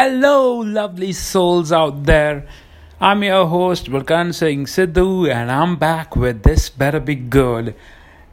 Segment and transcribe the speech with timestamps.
[0.00, 2.48] Hello, lovely souls out there.
[3.02, 7.74] I'm your host, Vulkan Singh Sidhu, and I'm back with This Better Be Good.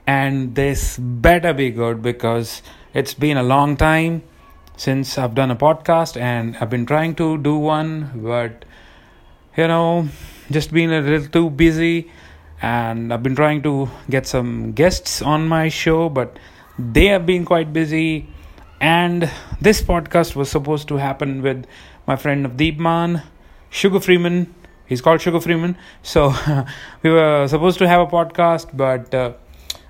[0.08, 2.62] And this better be good because
[2.94, 4.24] it's been a long time
[4.78, 8.64] since I've done a podcast, and I've been trying to do one, but
[9.58, 10.08] you know,
[10.50, 12.10] just been a little too busy.
[12.62, 16.40] And I've been trying to get some guests on my show, but
[16.80, 18.30] they have been quite busy
[18.80, 21.66] and this podcast was supposed to happen with
[22.06, 23.24] my friend Navdeep Man,
[23.70, 24.54] Sugar Freeman.
[24.86, 25.78] He's called Sugar Freeman.
[26.04, 26.34] So
[27.04, 29.34] we were supposed to have a podcast, but uh,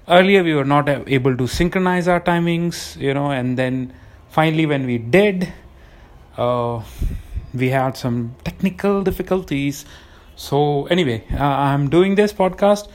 [0.07, 3.93] earlier we were not able to synchronize our timings, you know, and then
[4.29, 5.51] finally when we did,
[6.37, 6.81] uh,
[7.53, 9.85] we had some technical difficulties.
[10.35, 12.87] So anyway, uh, I'm doing this podcast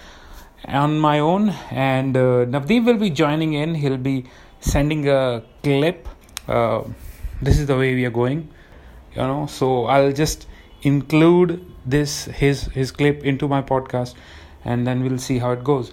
[0.67, 3.75] on my own, and uh, Navdeep will be joining in.
[3.75, 4.27] He'll be
[4.63, 6.09] sending a clip
[6.49, 6.83] uh,
[7.43, 8.49] this is the way we are going
[9.15, 9.47] you know.
[9.47, 10.47] So i'll just
[10.83, 14.15] include this his his clip into my podcast
[14.65, 15.93] and then we'll see how it goes.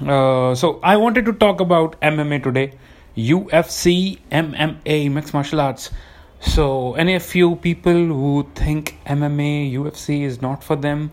[0.00, 2.72] Uh, so i wanted to talk about mma today.
[3.16, 5.90] Ufc mma mixed martial arts.
[6.40, 11.10] So any of you people who think mma ufc is not for them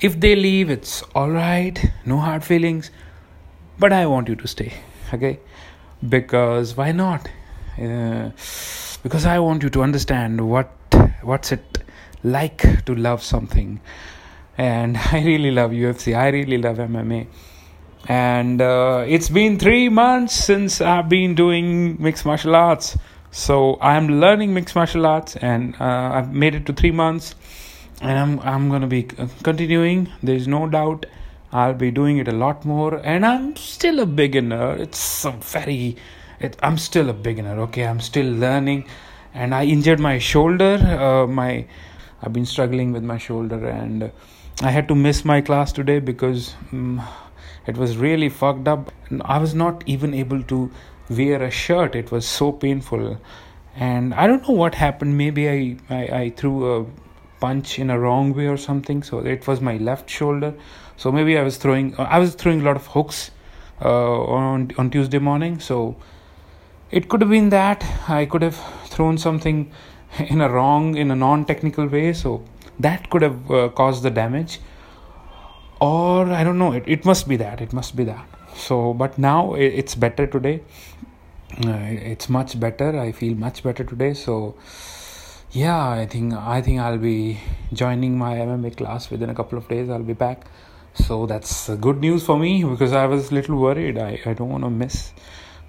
[0.00, 2.90] if they leave it's all right no hard feelings
[3.78, 4.72] but i want you to stay
[5.12, 5.38] okay
[6.06, 7.28] because why not?
[7.80, 8.30] Uh,
[9.02, 10.70] because i want you to understand what
[11.22, 11.78] what's it
[12.24, 13.80] like to love something.
[14.56, 17.26] And i really love ufc i really love mma
[18.08, 22.96] and uh, it's been 3 months since i've been doing mixed martial arts.
[23.30, 27.34] So i'm learning mixed martial arts and uh, i've made it to 3 months.
[28.00, 29.02] And i'm i'm to be
[29.42, 30.08] continuing.
[30.22, 31.06] There's no doubt
[31.50, 34.76] I'll be doing it a lot more, and I'm still a beginner.
[34.76, 35.96] It's very,
[36.40, 37.58] it, I'm still a beginner.
[37.60, 38.86] Okay, I'm still learning,
[39.32, 40.74] and I injured my shoulder.
[40.74, 41.66] Uh, my,
[42.22, 44.12] I've been struggling with my shoulder, and
[44.60, 47.00] I had to miss my class today because um,
[47.66, 48.92] it was really fucked up.
[49.22, 50.70] I was not even able to
[51.08, 51.94] wear a shirt.
[51.94, 53.18] It was so painful,
[53.74, 55.16] and I don't know what happened.
[55.16, 56.86] Maybe I, I, I threw a
[57.40, 60.52] punch in a wrong way or something so it was my left shoulder
[60.98, 63.30] so maybe i was throwing uh, i was throwing a lot of hooks
[63.80, 65.60] uh, on on tuesday morning.
[65.60, 65.96] So
[66.90, 69.70] it could have been that i could have thrown something
[70.18, 72.12] in a wrong in a non technical way.
[72.12, 72.42] So
[72.80, 74.60] that could have uh, caused the damage.
[75.80, 78.26] Or i don't know it, it must be that it must be that.
[78.56, 80.62] So but now it, it's better today.
[81.64, 81.78] Uh,
[82.12, 82.98] it's much better.
[82.98, 84.14] I feel much better today.
[84.14, 84.56] So
[85.50, 87.40] yeah i think i think i'll be
[87.72, 89.88] joining my mma class within a couple of days.
[89.88, 90.46] I'll be back
[91.06, 93.98] so that's good news for me because i was a little worried.
[93.98, 95.12] I, I don't want to miss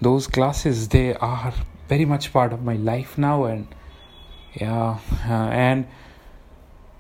[0.02, 0.88] those classes.
[0.90, 1.54] They are
[1.88, 3.68] very much part of my life now and
[4.54, 5.88] yeah uh, and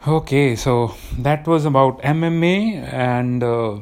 [0.07, 3.77] okay so that was about mma and uh,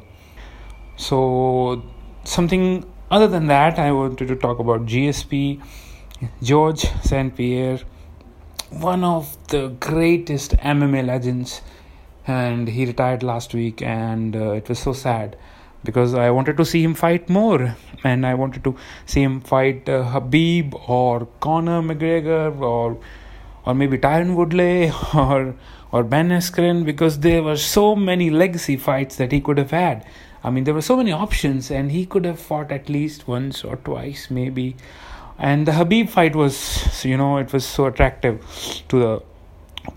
[0.95, 1.83] so
[2.23, 5.61] something other than that i wanted to talk about gsp
[6.41, 7.79] george st pierre
[8.69, 11.61] one of the greatest MMA legends,
[12.27, 15.37] and he retired last week, and uh, it was so sad
[15.83, 19.87] because I wanted to see him fight more, and I wanted to see him fight
[19.87, 22.97] uh, Khabib or Conor McGregor or
[23.65, 25.55] or maybe Tyron Woodley or
[25.91, 30.05] or Ben Askren because there were so many legacy fights that he could have had.
[30.43, 33.63] I mean, there were so many options, and he could have fought at least once
[33.63, 34.75] or twice, maybe
[35.37, 38.43] and the Khabib fight was you know it was so attractive
[38.89, 39.23] to the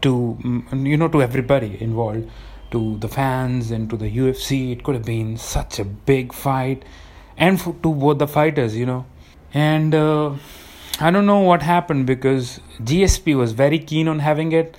[0.03, 2.29] to mm, you know to everybody involved
[2.71, 6.85] to the fans and to the UFC it could have been such a big fight
[7.37, 9.07] and for, to both the fighters you know.
[9.53, 10.35] And uh,
[11.01, 14.77] I don't know what happened because GSP was very keen on having it.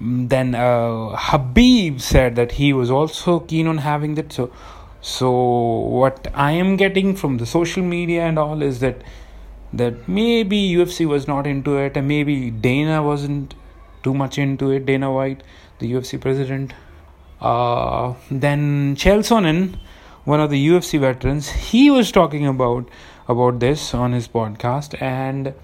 [0.00, 4.32] Mm, then uh, Khabib said that he was also keen on having it.
[4.32, 4.50] So
[5.00, 9.02] so what I am getting from the social media and all is that
[9.72, 13.54] that maybe UFC was not into it, and maybe Dana wasn't
[14.02, 14.86] too much into it.
[14.86, 15.42] Dana White,
[15.78, 16.74] the UFC president.
[17.40, 19.78] Uh, then Chael Sonnen,
[20.24, 22.88] one of the UFC veterans, he was talking about
[23.28, 25.54] about this on his podcast, and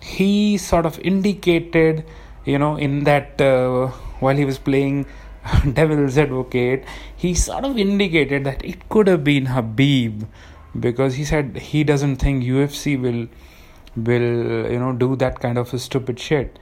[0.00, 2.04] he sort of indicated,
[2.44, 3.88] you know, in that uh,
[4.20, 5.06] while he was playing
[5.72, 6.84] Devil's Advocate,
[7.16, 10.26] he sort of indicated that it could have been Khabib
[10.78, 13.28] because he said he doesn't think UFC will
[13.96, 16.58] will you know do that kind of stupid shit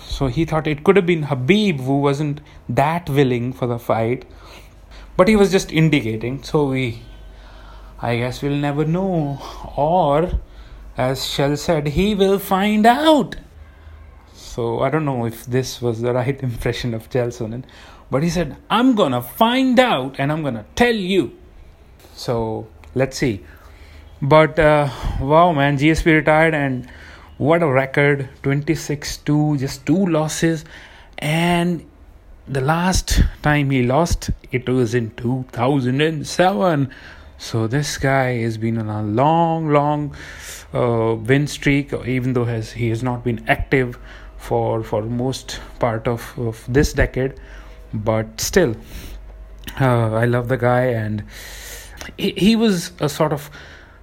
[0.00, 4.24] so he thought it could have been Khabib who wasn't that willing for the fight
[5.16, 7.02] but he was just indicating so we
[8.00, 9.40] I guess we'll never know
[9.76, 10.40] or
[10.96, 13.36] as Chael said he will find out
[14.58, 17.64] So I don't know if this was the right impression of Chael Sonnen,
[18.10, 21.32] but he said, "I'm gonna find out and I'm gonna tell you."
[22.14, 23.44] So let's see.
[24.20, 24.88] But uh,
[25.20, 26.88] wow, man, GSP retired and
[27.38, 28.28] what a record.
[28.42, 30.64] 26 2 just two losses.
[31.18, 31.84] And
[32.46, 36.90] the last time he lost it was in 2007
[37.36, 40.16] so this guy has been on a long long
[40.72, 43.98] uh, win streak even though has he has not been active
[44.38, 47.34] for for most part of, of this decade.
[47.92, 48.76] But still
[49.80, 51.24] uh, i love the guy and
[52.16, 53.50] he, he was a sort of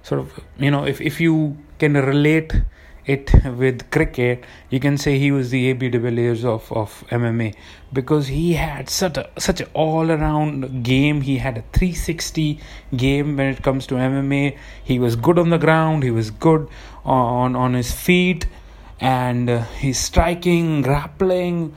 [0.02, 2.54] sort of you know if if you can relate
[3.06, 7.54] it with cricket, you can say he was the AB de Villiers of, of MMA
[7.92, 11.20] because he had such a such an all around game.
[11.20, 12.58] He had a 360
[12.96, 14.58] game when it comes to MMA.
[14.82, 16.02] He was good on the ground.
[16.02, 16.68] He was good
[17.04, 18.46] on on his feet,
[19.00, 21.74] and uh, his striking, grappling,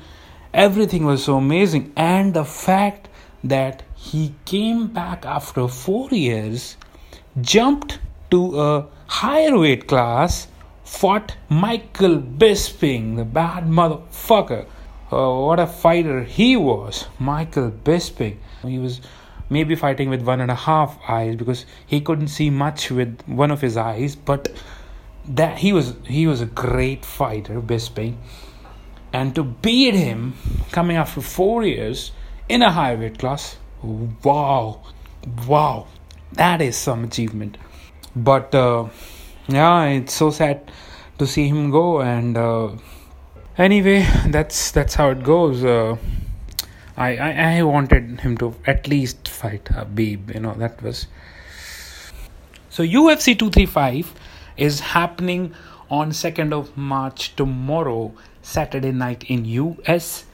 [0.54, 1.94] everything was so amazing.
[1.96, 3.08] And the fact
[3.44, 6.78] that he came back after four years,
[7.42, 8.00] jumped
[8.32, 10.48] to a higher weight class
[10.90, 14.66] fought Michael Bisping, the bad motherfucker.
[15.12, 18.38] Uh, what a fighter he was, Michael Bisping.
[18.64, 19.00] He was
[19.50, 23.52] maybe fighting with one and a half eyes because he couldn't see much with one
[23.52, 24.52] of his eyes, but
[25.26, 28.16] that he was he was a great fighter, Bisping.
[29.14, 30.34] And to beat him
[30.72, 32.12] coming after four years
[32.50, 33.58] in a high weight class,
[34.24, 34.82] wow,
[35.48, 35.88] wow,
[36.34, 37.58] that is some achievement.
[38.16, 38.90] But uh,
[39.50, 40.72] yeah it's so sad
[41.18, 42.70] to see him go and uh,
[43.58, 45.98] anyway that's that's how it goes uh,
[46.96, 51.08] I, I, I wanted him to at least fight Khabib you know that was
[52.70, 54.14] so UFC 235
[54.58, 55.54] is happening
[55.90, 58.14] on 2nd of March tomorrow
[58.44, 60.26] Saturday night in US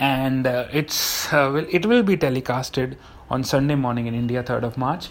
[0.00, 2.96] and uh, it's uh, it will be telecasted
[3.30, 5.10] on Sunday morning in India 3rd of March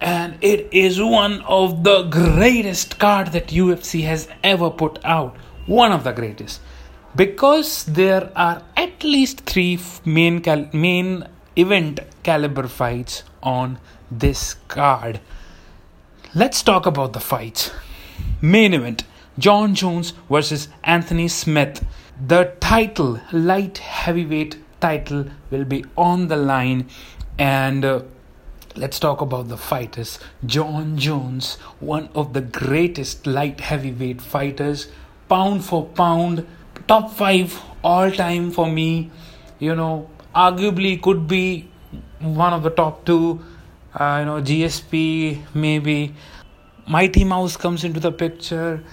[0.00, 5.36] and it is one of the greatest card that UFC has ever put out.
[5.66, 6.60] One of the greatest,
[7.14, 11.26] because there are at least three main cal- main
[11.56, 13.78] event caliber fights on
[14.10, 15.20] this card.
[16.34, 17.72] Let's talk about the fights.
[18.40, 19.04] Main event:
[19.38, 21.84] Jon Jones versus Anthony Smith.
[22.24, 26.88] The title, light heavyweight title, will be on the line,
[27.38, 27.84] and.
[27.84, 28.02] Uh,
[28.78, 30.18] Let's talk about the fighters.
[30.44, 34.88] Jon Jones, one of the greatest light heavyweight fighters,
[35.30, 36.46] pound for pound,
[36.86, 39.10] top five all time for me.
[39.58, 41.70] You know, arguably could be
[42.20, 43.40] one of the top two.
[43.94, 46.14] Uh, you know, GSP maybe.
[46.86, 48.84] Mighty Mouse comes into the picture.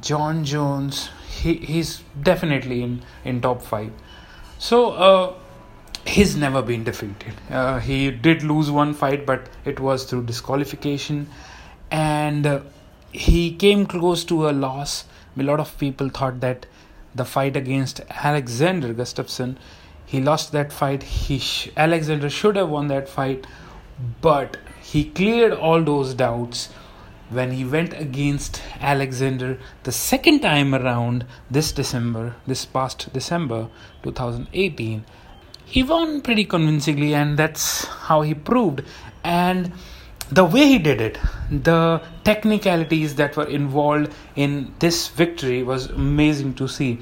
[0.00, 1.10] Jon Jones,
[1.42, 3.92] he, he's definitely in, in top five.
[4.58, 5.34] So, uh,
[6.10, 7.34] he's never been defeated.
[7.48, 11.28] Uh, he did lose one fight, but it was through disqualification,
[11.90, 12.60] and uh,
[13.12, 15.04] he came close to a loss.
[15.38, 16.66] A lot of people thought that
[17.14, 19.56] the fight against Alexander Gustafsson,
[20.04, 21.04] he lost that fight.
[21.04, 23.46] He sh- Alexander should have won that fight,
[24.20, 26.70] but he cleared all those doubts
[27.30, 33.68] when he went against Alexander the second time around this December, this past December
[34.02, 35.04] 2018
[35.70, 38.82] he won pretty convincingly, and that's how he proved.
[39.22, 39.72] And
[40.30, 41.18] the way he did it,
[41.50, 46.98] the technicalities that were involved in this victory was amazing to see.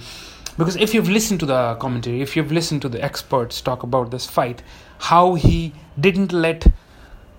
[0.58, 4.10] Because if you've listened to the commentary, if you've listened to the experts talk about
[4.10, 4.62] this fight,
[4.98, 6.66] how he didn't let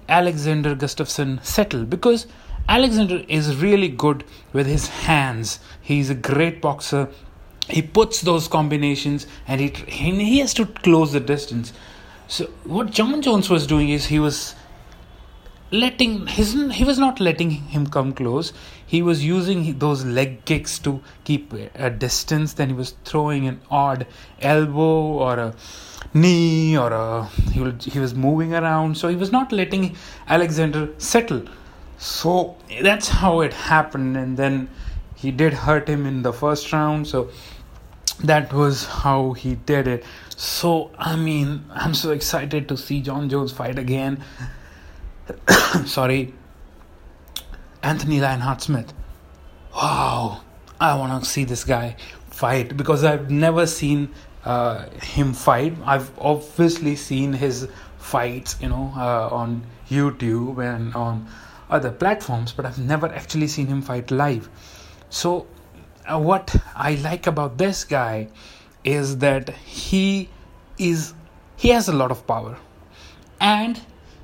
[0.07, 2.25] Alexander Gustafsson settle, because
[2.67, 5.59] Alexander is really good with his hands.
[5.81, 7.09] He's a great boxer
[7.69, 11.73] he puts those combinations and he he has to close the distance.
[12.27, 14.55] So what jon jones was doing is he was
[15.71, 18.53] letting his he was not letting him come close.
[18.85, 22.53] He was using those leg kicks to keep a distance.
[22.53, 24.07] Then he was throwing an odd
[24.41, 25.55] elbow or a
[26.13, 28.97] knee or a he, will, he was moving around.
[28.97, 29.95] So he was not letting
[30.27, 31.43] alexander settle.
[31.97, 34.17] So that's how it happened.
[34.17, 34.69] And then
[35.15, 37.07] he did hurt him in the first round.
[37.07, 37.29] So
[38.23, 40.03] that was how he did it.
[40.35, 44.23] So, I mean, I'm so excited to see Jon Jones fight again.
[45.85, 46.33] Sorry.
[47.83, 48.93] Anthony Lionheart Smith.
[49.73, 50.41] Wow.
[50.79, 51.95] I want to see this guy
[52.29, 54.09] fight because I've never seen
[54.45, 55.75] uh, him fight.
[55.85, 61.27] I've obviously seen his fights, you know, uh, on YouTube and on
[61.69, 64.49] other platforms, but I've never actually seen him fight live.
[65.09, 65.47] So
[66.09, 68.29] Uh, what I like about this guy
[68.83, 70.29] is that he
[70.77, 71.13] is
[71.55, 72.57] he has a lot of power
[73.39, 73.79] and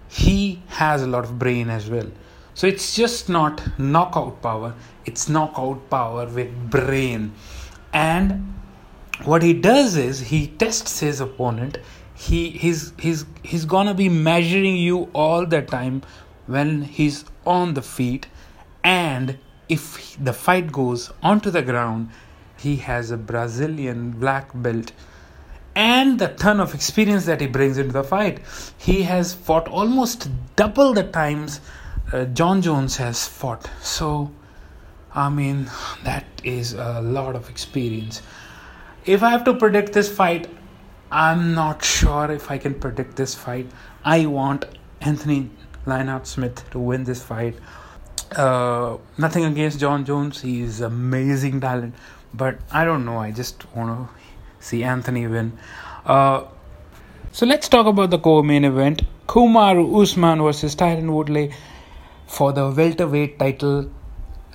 [0.09, 2.09] he has a lot of brain as well.
[2.55, 4.73] So it's just not knockout power,
[5.05, 7.33] it's knockout power with brain.
[7.93, 8.53] And
[9.25, 11.77] what he does is he tests his opponent.
[12.15, 16.01] He he's he's he's gonna be measuring you all the time
[16.47, 18.27] when he's on the feet
[18.83, 19.37] and
[19.69, 22.09] if the fight goes onto the ground
[22.57, 24.91] he has a brazilian black belt
[25.75, 28.39] and the ton of experience that he brings into the fight.
[28.77, 31.59] He has fought almost double the times
[32.13, 33.69] uh, jon jones has fought.
[33.81, 34.31] So
[35.13, 35.69] i mean
[36.03, 38.21] that is a lot of experience.
[39.05, 40.49] If i have to predict this fight
[41.11, 43.69] i'm not sure if i can predict this fight.
[44.03, 44.65] I want
[45.01, 45.49] anthony
[45.85, 47.55] Lionheart Smith to win this fight.
[48.31, 51.95] Uh, nothing against Jon Jones, he's amazing talent,
[52.33, 53.17] but I don't know.
[53.17, 54.15] I just want to
[54.59, 55.57] see Anthony win.
[56.05, 56.45] Uh,
[57.31, 61.53] so let's talk about the co-main event: Kumar Usman versus Tyron Woodley
[62.27, 63.91] for the welterweight title.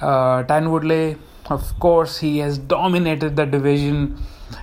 [0.00, 1.17] Uh, Tyron Woodley,
[1.49, 4.19] of course, he has dominated the division,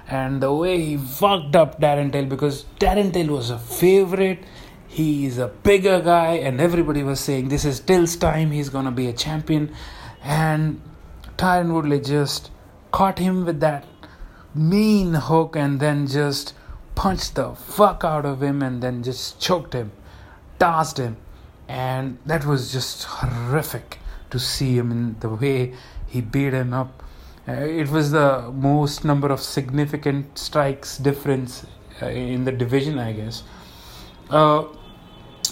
[0.09, 4.39] and the way he fucked up Darren Till because Darren Till was a favorite
[4.97, 9.07] he's a bigger guy and everybody was saying this is Till's time he's gonna be
[9.07, 9.73] a champion.
[10.23, 10.81] And
[11.37, 12.49] Tyron Woodley just
[12.91, 13.85] caught him with that
[14.55, 16.53] mean hook and then just
[16.95, 19.91] punched the fuck out of him and then just choked him
[20.59, 21.17] tossed him.
[21.67, 23.99] And that was just horrific
[24.29, 25.73] to see him in the way
[26.07, 27.03] he beat him up.
[27.47, 31.65] Uh, it was the most number of significant strikes difference
[32.01, 33.43] uh, in the division i guess.
[34.29, 34.65] Uh,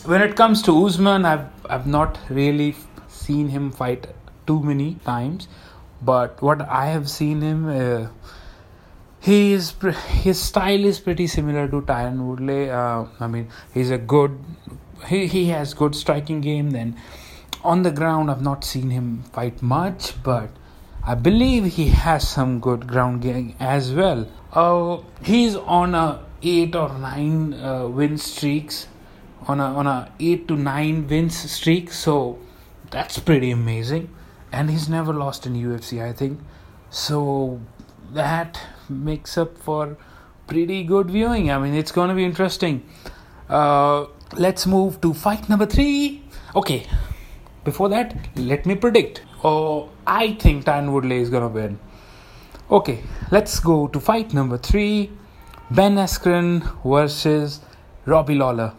[0.04, 2.75] when it comes to Usman, I've I've not really
[3.08, 4.08] seen him fight
[4.48, 5.48] too many times,
[6.02, 8.08] but what I have seen him, uh,
[9.20, 9.74] he is
[10.24, 12.70] his style is pretty similar to Tyron Woodley.
[12.70, 14.40] Uh, I mean, he's a good
[15.08, 16.72] he he has good striking game.
[16.72, 16.96] Then
[17.64, 20.50] on the ground, I've not seen him fight much, but
[21.06, 24.28] I believe he has some good ground game as well.
[24.52, 28.88] Uh, he's on a eight or nine uh, win streaks
[29.48, 32.40] on a on a 8 to 9 wins streak so
[32.92, 34.10] that's pretty amazing.
[34.52, 36.40] And he's never lost in UFC I think.
[36.90, 37.60] So
[38.14, 38.60] that
[38.90, 39.98] makes up for
[40.48, 41.52] pretty good viewing.
[41.52, 42.88] I mean it's going to be interesting.
[43.50, 46.24] Uh, let's move to fight number 3
[46.56, 46.88] okay
[47.64, 49.22] before that let me predict.
[49.44, 51.80] Oh I think Tyron Woodley is going to win.
[52.72, 55.12] Okay let's go to fight number 3
[55.72, 57.60] Ben Askren versus
[58.06, 58.74] Robbie Lawler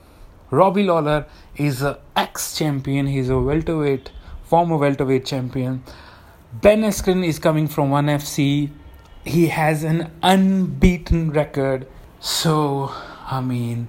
[0.50, 1.26] Robbie Lawler
[1.56, 3.06] is an ex-champion.
[3.06, 4.10] He's a welterweight,
[4.44, 5.82] former welterweight champion.
[6.52, 8.70] Ben Askren is coming from ONE FC.
[9.24, 11.86] He has an unbeaten record.
[12.20, 12.92] So,
[13.26, 13.88] I mean,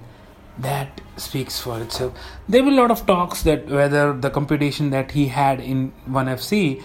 [0.58, 2.14] that speaks for itself.
[2.48, 6.26] There were a lot of talks that whether the competition that he had in ONE
[6.26, 6.82] FC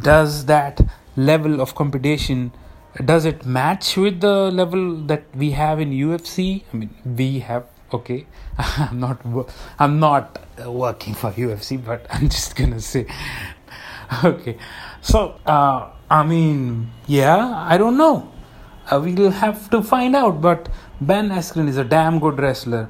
[0.00, 0.80] does that
[1.16, 2.52] level of competition
[3.04, 6.62] does it match with the level that we have in UFC?
[6.72, 8.26] I mean, we have okay.
[8.58, 9.20] I'm not
[9.78, 13.06] i'm not working for ufc but i'm just gonna say
[14.24, 14.58] okay.
[15.00, 18.32] So uh, i mean yeah i don't know.
[18.90, 20.68] Uh, we'll have to find out but
[21.00, 22.88] ben askren is a damn good wrestler.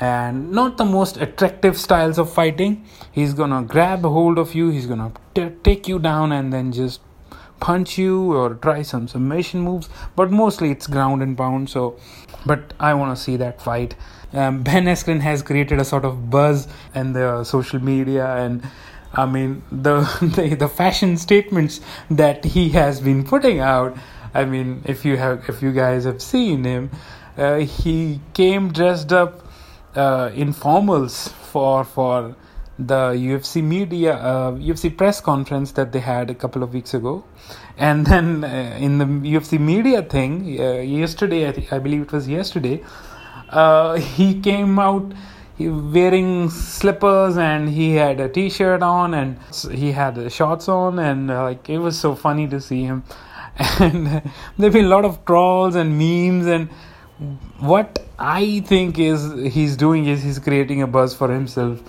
[0.00, 2.84] And not the most attractive styles of fighting.
[3.12, 7.00] He's gonna grab a hold of you he's gonna take you down and then just
[7.60, 9.88] punch you or try some submission moves.
[10.16, 11.96] But mostly it's ground and pound so
[12.46, 13.94] but i want to see that fight
[14.34, 18.62] um, Ben Askren has created a sort of buzz in the social media and
[19.12, 20.00] I mean the,
[20.36, 23.96] the the fashion statements that he has been putting out.
[24.34, 26.90] I mean, if you have if you guys have seen him,
[27.36, 29.46] uh, he came dressed up
[29.94, 32.34] uh, in formals for for
[32.76, 37.24] the UFC media uh, UFC press conference that they had a couple of weeks ago,
[37.78, 42.10] and then uh, in the UFC media thing uh, yesterday, I, th- I believe it
[42.12, 42.82] was yesterday
[43.54, 45.12] uh, he came out
[45.58, 49.38] wearing slippers and he had a t-shirt on and
[49.72, 53.04] he had shorts on and uh, like it was so funny to see him.
[53.80, 54.22] And
[54.58, 56.68] there've been a lot of trolls and memes and
[57.60, 61.80] what i think is he's doing is he's creating a buzz for himself.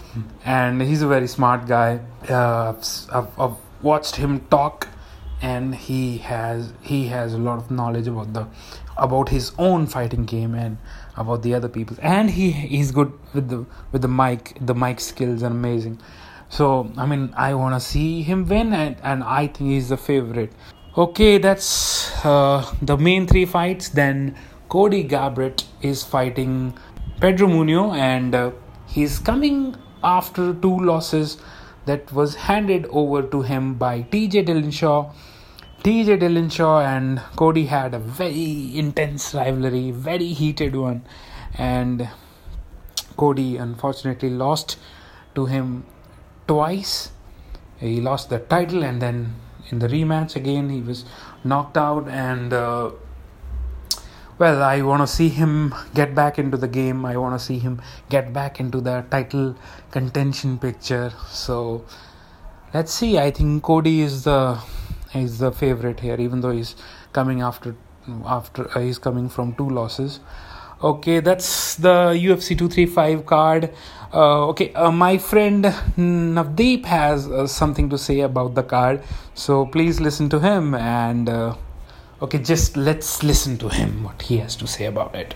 [0.45, 1.99] And he's a very smart guy.
[2.29, 2.73] Uh,
[3.11, 4.87] I've, I've watched him talk
[5.53, 8.45] and he has he has a lot of knowledge about the
[8.97, 10.77] about his own fighting game and
[11.23, 14.99] about the other people and he he's good with the with the mic the mic
[14.99, 15.99] skills are amazing
[16.49, 19.97] so i mean i want to see him win and, and i think he's the
[19.97, 20.51] favorite
[20.97, 23.89] Okay, that's uh, the main three fights.
[23.89, 24.33] Then
[24.69, 26.73] Cody Garbrandt is fighting
[27.19, 28.51] Pedro Munhoz, and uh,
[28.87, 31.35] he's coming after two losses
[31.85, 35.11] that was handed over to him by TJ Dillashaw.
[35.85, 41.03] TJ Dillashaw and Cody had a very intense rivalry, very heated one,
[41.59, 42.09] and
[43.17, 44.79] Cody unfortunately lost
[45.35, 45.85] to him
[46.47, 47.11] twice.
[47.77, 49.35] He lost the title, and then
[49.69, 51.05] in the rematch again he was
[51.43, 52.07] knocked out.
[52.07, 52.89] And uh,
[54.39, 57.05] well, I want to see him get back into the game.
[57.05, 59.55] I want to see him get back into the title
[59.91, 61.13] contention picture.
[61.29, 61.85] So
[62.73, 63.19] let's see.
[63.19, 64.59] I think Cody is the
[65.13, 66.75] is the favorite here, even though he's
[67.13, 67.75] coming after
[68.25, 70.19] after uh, he's coming from two losses.
[70.83, 73.73] Okay, that's the UFC 235 card.
[74.13, 75.65] Uh, okay, uh, my friend
[75.97, 79.01] Navdeep has uh, something to say about the card,
[79.33, 80.75] so please listen to him.
[80.75, 81.55] And uh,
[82.21, 85.35] okay, just let's listen to him what he has to say about it.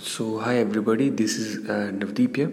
[0.00, 2.52] So, hi everybody, this is uh, Navdeep here,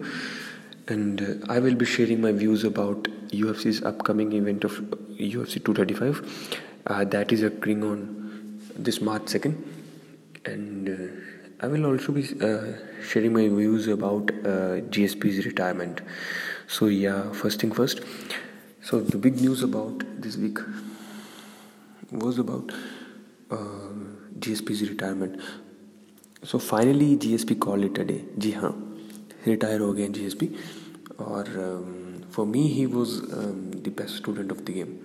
[0.90, 7.10] and uh, I will be sharing my views about UFC's upcoming event of UFC 235
[7.10, 9.56] that is occurring on this March 2nd,
[10.46, 10.88] and
[11.62, 16.00] I will also be uh, sharing my views about uh, GSP's retirement.
[16.66, 18.00] So, yeah, first thing first.
[18.82, 20.58] So, the big news about this week
[22.10, 22.72] was about
[23.50, 23.56] uh,
[24.38, 25.38] GSP's retirement.
[26.42, 28.24] So, finally, GSP called it a day.
[29.46, 30.48] Retire हो गए G S P
[31.20, 31.52] और
[32.32, 34.96] for me he was the best student of the game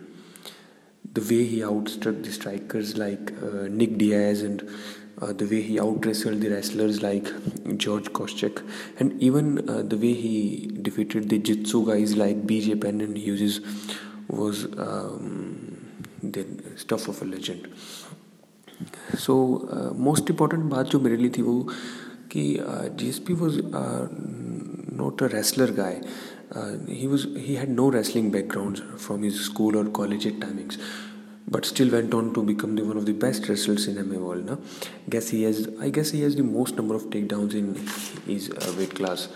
[1.05, 3.31] the way he outstruck the strikers like
[3.71, 4.61] Nick Diaz and
[5.39, 7.29] the way he out wrestled the wrestlers like
[7.67, 8.59] George Koscheck
[9.01, 9.55] and even
[9.89, 13.59] the way he defeated the jitsu guys like B J Penn and use
[14.31, 14.65] was
[16.25, 16.45] the
[16.79, 17.67] stuff of a legend
[19.17, 19.35] so
[19.99, 21.73] most important बात जो मेरे लिए थी वो uh,
[22.35, 23.59] कि P was
[24.97, 26.01] not a wrestler guy
[26.89, 30.79] he was he had no wrestling background from his school और college at timings
[31.49, 34.17] but still went on to become the one of the best wrestlers in M A
[34.17, 34.57] world ना
[35.09, 37.75] guess he has I guess he has the most number of takedown in
[38.29, 39.29] his weight class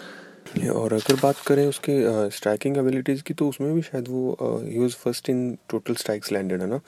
[0.74, 4.80] और अगर बात करें उसके striking uh, abilities की तो उसमें भी शायद वो ही
[4.80, 6.80] was first in total strikes landed है ना?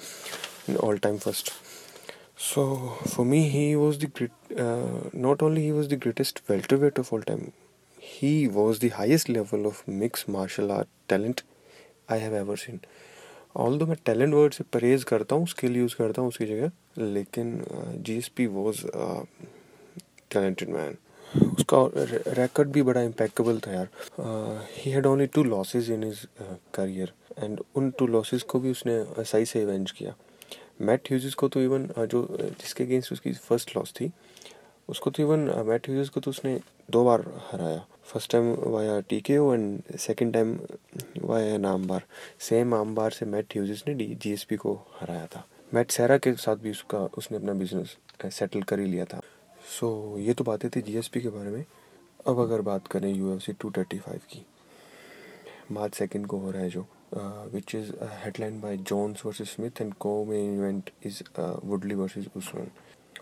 [0.83, 1.51] All time first
[2.41, 4.31] So for me, he was the great.
[4.57, 7.53] Uh, not only he was the greatest welterweight of all time,
[7.97, 11.43] he was the highest level of mixed martial art talent
[12.09, 12.81] I have ever seen.
[13.77, 16.69] Although मैं talent praise karta hu skill use karta hu uski jagah
[17.15, 19.25] lekin uh, gsp was as
[20.35, 20.97] talented man talented man
[21.57, 21.77] उसका
[22.37, 23.87] record भी बड़ा impeccable था यार
[24.77, 26.25] he had only two losses in his
[26.73, 27.11] career
[27.43, 30.15] and उन two losses को भी उसने सही से इवेंज किया
[30.81, 34.11] मैट ह्यूज को तो इवन जो जिसके अगेंस्ट उसकी फ़र्स्ट लॉस थी
[34.89, 36.59] उसको तो इवन मैट ह्यूज को तो उसने
[36.91, 40.57] दो बार हराया। First time via T K O and second time
[41.21, 42.03] via नाम बार
[42.39, 45.91] सेम आम बार से मैट ह्यूज ने डी जी एस पी को हराया था। मैट
[45.91, 47.97] सैरा के साथ भी उसका उसने अपना बिज़नेस
[48.31, 49.19] सेटल कर ही लिया था।
[49.79, 51.63] सो so, ये तो बातें थी जी एस पी के बारे में।
[52.27, 54.45] अब अगर बात करें U F C two thirty five की
[55.71, 59.49] मार्च सेकेंड को हो रहा है जो। uh, which is a headlined by Jones versus
[59.49, 62.71] Smith, and co-main event is uh, Woodley versus Usman.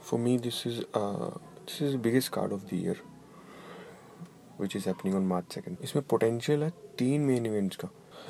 [0.01, 1.31] For me, this is uh,
[1.65, 2.97] this is the biggest card of the year,
[4.57, 5.77] which is happening on March second.
[5.83, 7.77] इसमें potential है three main events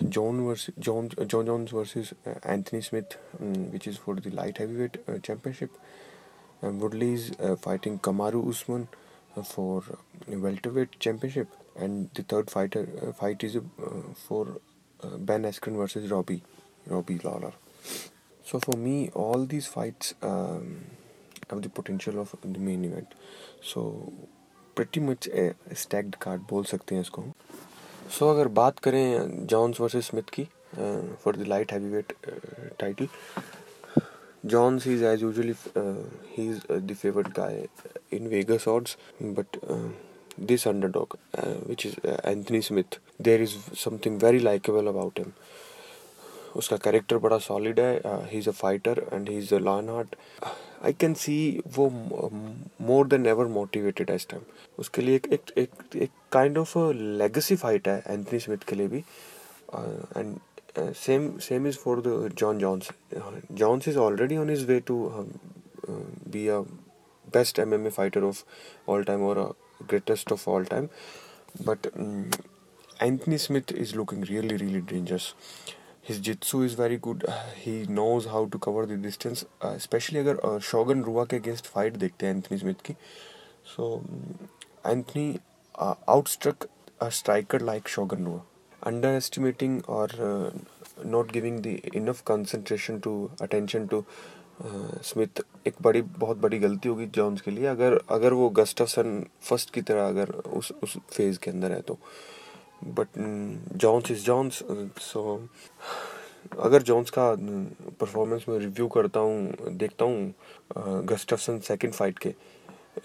[0.07, 4.57] John versus John uh, Jon Jones versus Anthony Smith, um, which is for the light
[4.57, 5.71] heavyweight championship.
[6.61, 8.87] And Woodley is fighting Kamaru Usman
[9.43, 9.83] for
[10.27, 11.47] welterweight championship
[11.79, 13.61] and the third fighter uh, fight is uh,
[14.15, 14.59] for
[15.03, 16.41] uh, Ben Askren versus Robbie
[16.87, 17.53] Robbie Lawler.
[18.45, 20.85] So for me, all these fights um,
[21.49, 23.13] have the potential of the main event.
[23.61, 23.87] So
[24.77, 25.27] pretty much
[25.77, 30.43] stacked card बोल सकते हैं इसको so so, अगर बात करें Jones versus Smith की
[31.23, 32.13] for the light heavyweight
[32.79, 33.07] title
[34.45, 35.55] Jones is as usually
[36.37, 37.67] he is the favourite guy
[38.17, 39.57] in Vegas odds but
[40.39, 45.33] this underdog, uh, which is uh, Anthony Smith, there is something very likable about him.
[46.55, 50.15] उसका character बड़ा solid है he is a fighter and he is a lion heart
[50.85, 51.35] I can see
[51.75, 51.89] वो
[52.87, 54.41] more then ever motivated है इस time
[54.79, 56.77] उसके लिए एक एक एक एक काइंड ऑफ़
[57.21, 59.03] लेगेसी फाइट है एंथनी स्मिथ के लिए भी.
[60.17, 60.37] And
[60.95, 62.89] same same is for the John Jones
[63.51, 64.99] Jones is already on his way to
[65.89, 66.59] be a
[67.27, 68.43] best M M A fighter of
[68.89, 69.39] all time और
[69.83, 70.87] greatest of all time
[71.65, 71.87] but
[73.01, 75.33] Anthony Smith is looking really really dangerous
[76.07, 77.23] his jitsu is very good
[77.63, 81.97] he knows how to cover the distance uh, especially अगर शोगन रुआ के against fight
[82.03, 82.95] देखते हैं Anthony Smith की
[83.73, 83.89] so
[84.85, 85.27] Anthony
[86.07, 86.67] outstruck
[86.99, 88.41] a striker like Shogun Rua
[88.83, 90.51] underestimating or uh,
[91.03, 94.05] not giving the enough concentration to attention to
[94.61, 99.73] Smith, एक बड़ी, बहुत बड़ी गलती होगी जॉन्स के लिए। अगर अगर वो गस्टफसन फ़र्स्ट
[99.73, 101.97] की तरह अगर उस उस फ़ेज़ के अंदर है तो।
[102.83, 103.07] But
[103.75, 104.63] Jones is Jones
[105.01, 105.21] so,
[106.59, 107.33] अगर जॉन्स का
[107.99, 112.33] परफॉर्मेंस में रिव्यू करता हूँ, देखता हूँ गस्टफसन सेकंड फाइट के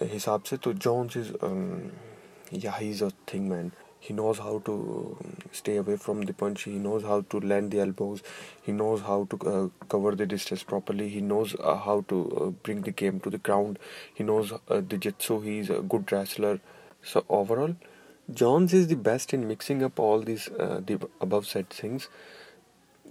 [0.03, 1.31] हिसाब से तो जॉन्स इज़
[2.65, 3.71] या he is a thing, man.
[3.99, 6.63] he knows how to um, stay away from the punch.
[6.63, 8.21] He knows how to land the elbows.
[8.61, 11.09] He knows how to uh, cover the distance properly.
[11.09, 13.79] He knows uh, how to uh, bring the game to the ground.
[14.13, 15.41] He knows uh, the jitsu.
[15.41, 16.59] He is a good wrestler.
[17.01, 17.75] So overall
[18.33, 22.09] jones is the best in mixing up all these uh, the above said things.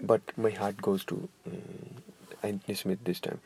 [0.02, 3.40] But my heart goes to um, Smith this time.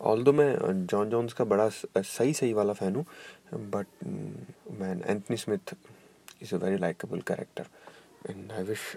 [0.00, 1.68] Although my uh, Jon Jones John Jones का बड़ा
[2.02, 3.06] सही सही वाला fan हूँ
[3.54, 5.74] but um, man Anthony Smith.
[6.42, 7.66] Is a very likable character
[8.30, 8.96] and I wish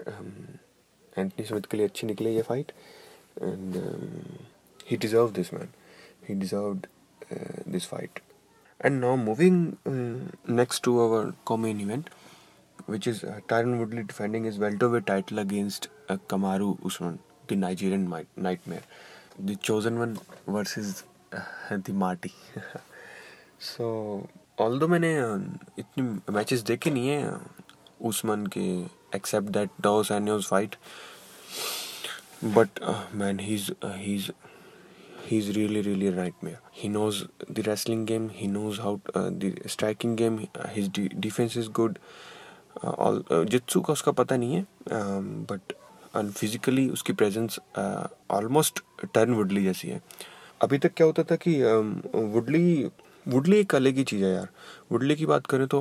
[1.18, 2.72] Anthony Smith के लिए अच्छी निकली ये fight
[3.42, 3.76] and
[4.88, 5.68] he deserve this man
[6.28, 6.80] he deserve
[7.68, 8.20] this fight
[8.80, 9.66] and now moving
[10.48, 12.10] next to our कॉमेन event
[12.90, 15.88] which is Tyron Woodley defending his welterweight title against
[16.30, 17.18] Kamaru Usman
[17.50, 18.84] the Nigerian nightmare
[19.40, 20.16] the chosen one
[20.48, 21.02] verse इज़
[21.74, 22.30] दार्टी
[23.60, 23.86] so
[24.62, 25.12] although मैंने
[25.78, 27.36] इतनी matches देखे नहीं है
[28.10, 28.66] उस्मान के
[29.16, 30.76] except that DOS and fight
[32.44, 32.80] but
[33.14, 34.30] man he is he is
[35.26, 39.30] he is really really a nightmare he knows the wrestling game he knows how uh,
[39.32, 41.98] the striking game his de- defense is good
[42.82, 44.66] uh, uh, jitsu का उसका पता नहीं है
[45.50, 45.72] but
[46.16, 47.58] um, physically उसकी presence
[48.30, 48.82] almost
[49.14, 50.00] Tyron Woodley जैसी है
[50.62, 51.54] अभी तक क्या होता था कि
[52.34, 52.90] वुडली
[53.26, 54.48] वुडली एक अलग ही चीज़ है यार।
[54.92, 55.80] वुडली की बात करें तो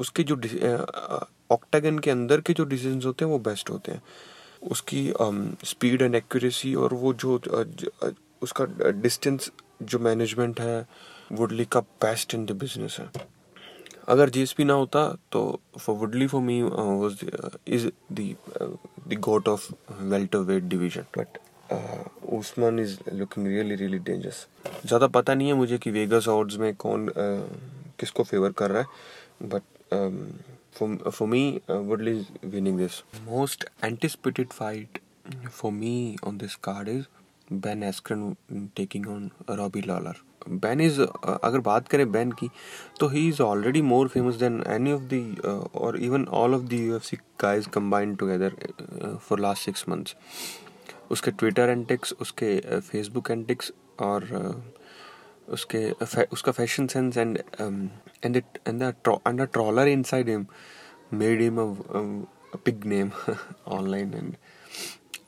[0.00, 0.36] उसके जो
[1.50, 4.02] ऑक्टागन के अंदर के जो डिसीज़न होते हैं वो बेस्ट होते हैं।
[4.62, 5.12] उसकी
[5.66, 7.34] स्पीड एंड एक्यूरेसी और वो जो
[8.42, 9.50] उसका डिस्टेंस
[9.82, 10.86] जो मैनेजमेंट है
[11.32, 13.10] वुडली का बेस्ट इन द बिज़नेस है।
[14.08, 17.24] अगर जीएसपी ना होता तो for Woodley for me was
[17.68, 18.34] is the
[19.20, 19.70] goat of
[20.40, 21.38] welterweight division but
[22.32, 24.46] Usman is looking really really dangerous
[24.86, 28.82] ज़्यादा पता नहीं है मुझे कि वेगस ऑर्ड्स में कौन uh, किसको फेवर कर रहा
[28.82, 29.62] है but
[30.74, 34.98] for me Wood is winning this most anticipated fight
[35.50, 35.94] for me
[36.26, 37.04] on this card is
[37.50, 38.34] Ben Askren
[38.76, 42.48] taking on Robbie Lawler Ben is अगर बात करें बैन की
[43.00, 46.94] तो ही is already more famous than any of the और even all of U
[46.96, 48.56] F C guys combined together
[49.18, 50.16] for last six months
[51.12, 54.24] उसके Twitter antics उसके Facebook antics और
[55.48, 55.90] उसके
[56.32, 60.46] उसका fashion sense and and and and a troller inside him
[61.14, 63.10] made him a big name
[63.78, 64.34] online and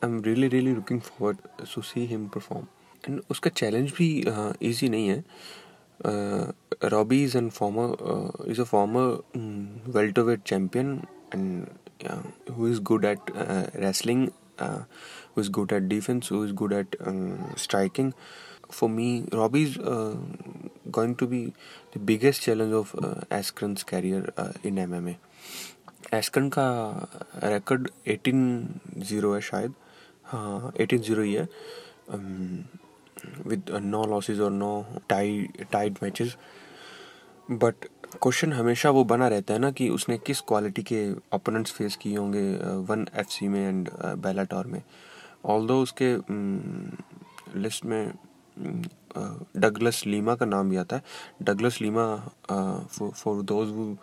[0.03, 2.67] I am really really looking forward to see him perform
[3.03, 4.07] and उसका challenge भी
[4.69, 5.23] easy नहीं है।
[6.89, 11.01] Robbie is an former is a former welterweight champion
[11.35, 11.67] and
[12.57, 13.31] who is good at
[13.75, 14.27] wrestling
[14.58, 14.82] uh,
[15.34, 18.14] who is good at defense, who is good at um, striking.
[18.70, 20.16] For me, Robbie is uh,
[20.90, 21.52] going to be
[21.92, 25.16] the biggest challenge of uh, Askren's career uh, in MMA.
[26.14, 26.64] एस्कन का
[27.44, 29.74] record 18-0 है शायद
[30.24, 31.48] हाँ 18-0 ही है
[33.46, 34.70] with no losses और no
[35.08, 36.36] tie Tide matches
[37.50, 37.86] but
[38.21, 40.99] question हमेशा वो बना रहता है ना कि उसने किस क्वालिटी के
[41.35, 42.43] ओपोनेंट्स फेस किए होंगे
[42.89, 43.89] वन एफ़ सी में एंड
[44.25, 44.81] बेलाटॉर में।
[45.45, 46.15] ऑल दो उसके
[47.59, 48.13] लिस्ट में
[49.57, 51.03] डगलस लीमा का नाम भी आता है।
[51.43, 52.15] Douglas Lima
[52.51, 53.95] for those who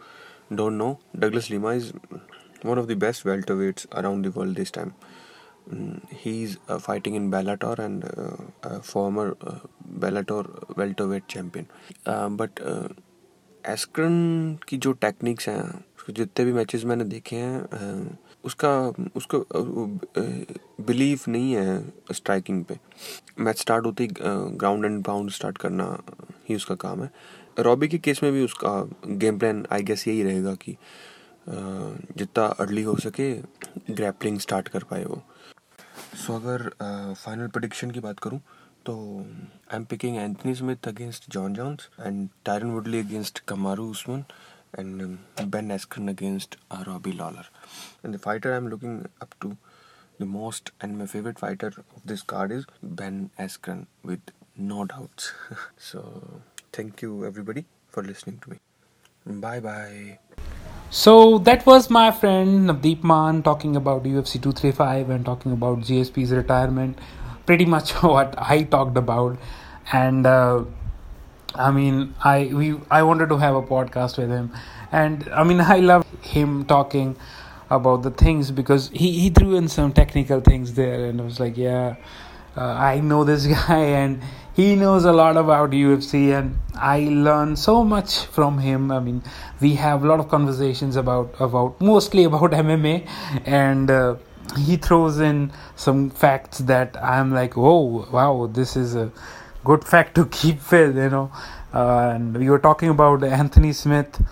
[0.56, 1.92] don't know Douglas Lima is
[2.66, 4.92] one of the best welterweights around the world this time
[5.70, 6.78] uh,
[7.30, 9.58] Bellator and uh, a former uh,
[9.98, 11.68] Bellator welterweight champion.
[12.06, 12.88] Uh, but uh,
[13.68, 15.62] Askren की जो techniques हैं
[15.98, 18.70] उसके जितने भी matches मैंने देखे हैं उसका
[19.16, 19.38] उसको
[20.86, 22.78] बिलीव नहीं है स्ट्राइकिंग पे।
[23.40, 25.86] मैच स्टार्ट होते ही ग्राउंड एंड बाउंड स्टार्ट करना
[26.48, 27.10] ही उसका काम है।
[27.58, 28.72] रॉबी के केस में भी उसका
[29.06, 30.76] गेम प्लान आई गेस यही रहेगा कि
[31.48, 33.32] जितना अर्ली हो सके
[33.90, 35.22] ग्रैपलिंग स्टार्ट कर पाए वो।
[36.16, 38.40] सो so, अगर फाइनल प्रडिक्शन की बात करूँ
[38.84, 39.24] So
[39.70, 44.26] I'm picking Anthony Smith against Jon Jones and Tyron Woodley against Kamaru Usman
[44.74, 47.44] and um, Ben Askren against Robbie Lawler.
[48.02, 49.56] And the fighter I'm looking up to
[50.18, 54.20] the most and my favorite fighter of this card is Ben Askren with
[54.56, 55.32] no doubts.
[55.76, 56.40] so
[56.72, 58.58] thank you everybody for listening to me.
[59.24, 60.18] Bye bye.
[60.90, 66.32] So that was my friend Navdeep Man talking about UFC 235 and talking about GSP's
[66.32, 66.98] retirement.
[67.46, 69.38] Pretty much what I talked about,
[69.92, 70.64] and uh,
[71.54, 74.52] I mean, I we I wanted to have a podcast with him,
[74.90, 77.16] and I mean, I love him talking
[77.70, 81.40] about the things because he he threw in some technical things there, and I was
[81.40, 81.96] like, yeah,
[82.56, 84.22] uh, I know this guy, and
[84.54, 88.90] he knows a lot about UFC, and I learn so much from him.
[88.90, 89.22] I mean,
[89.60, 93.08] we have a lot of conversations about about mostly about MMA,
[93.46, 93.90] and.
[93.90, 94.14] Uh,
[94.56, 99.10] he throws in some facts that I'm like, oh wow, this is a
[99.64, 101.30] good fact to keep with, you know.
[101.72, 104.22] Uh, and we were talking about Anthony Smith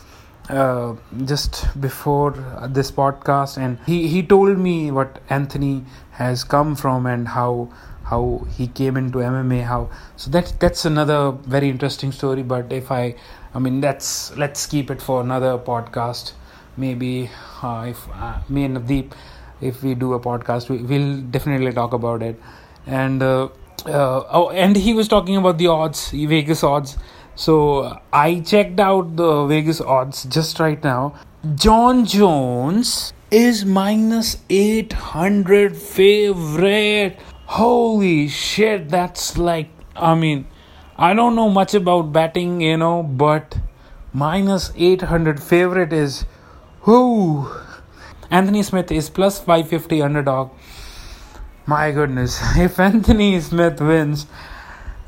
[0.51, 2.33] uh, just before
[2.69, 7.71] this podcast, and he he told me what Anthony has come from and how
[8.05, 9.63] how he came into MMA.
[9.65, 12.43] How so that that's another very interesting story.
[12.43, 13.15] But if I,
[13.55, 16.33] I mean, that's let's keep it for another podcast.
[16.77, 17.31] Maybe
[17.63, 19.13] uh, if uh, me and Navdeep,
[19.61, 22.41] if we do a podcast, we, will definitely talk about it.
[22.87, 23.49] And uh,
[23.87, 26.99] uh, oh, and he was talking about the odds, Vegas odds.
[27.35, 31.15] So I checked out the Vegas odds just right now.
[31.55, 37.19] jon Jones is minus 800 favorite.
[37.47, 40.47] Holy shit, that's like, I mean,
[40.99, 43.59] I don't know much about batting you know, but
[44.13, 46.27] minus 800 favorite is
[46.83, 47.49] who?
[48.31, 50.51] Anthony Smith is plus 550 underdog.
[51.67, 54.27] My goodness, if Anthony Smith wins,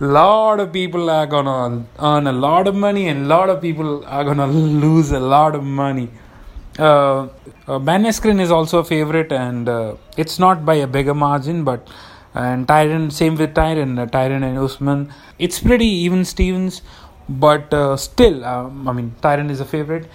[0.01, 4.05] lot of people are gonna earn a lot of money and a lot of people
[4.07, 4.47] are gonna
[4.87, 6.09] lose a lot of money.
[6.79, 7.29] Uh,
[7.69, 11.87] uh, is also a favorite and uh, it's not by a bigger margin, but
[12.35, 15.13] and Tyron, same with Tyron, uh, Tyron and Usman.
[15.39, 16.81] It's pretty even Stevens,
[17.29, 20.09] but uh, still, um, I mean, Tyron is a favorite.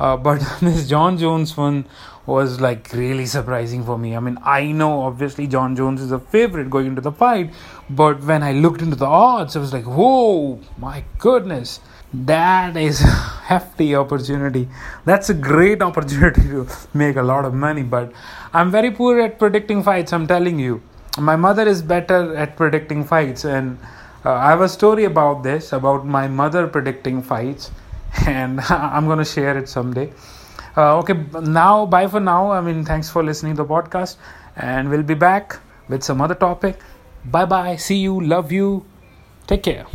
[0.00, 1.84] Uh, but this Jon Jones one
[2.26, 4.16] was like really surprising for me.
[4.16, 7.52] I mean, I know obviously Jon Jones is a favorite going into the fight,
[7.88, 11.80] but when I looked into the odds, I was like, whoa, my goodness,
[12.12, 13.06] that is a
[13.52, 14.68] hefty opportunity.
[15.04, 17.82] That's a great opportunity to make a lot of money.
[17.82, 18.12] But
[18.52, 20.82] I'm very poor at predicting fights, I'm telling you
[21.18, 23.78] my mother is better at predicting fights and
[24.24, 27.70] uh, i have a story about this about my mother predicting fights
[28.26, 30.12] and i'm going to share it someday.
[30.76, 32.50] Uh, okay now bye for now.
[32.52, 34.16] I mean thanks for listening to the podcast.
[34.56, 36.80] And we'll be back with some other topic.
[37.24, 38.20] Bye bye see you.
[38.20, 38.84] Love you.
[39.46, 39.86] Take care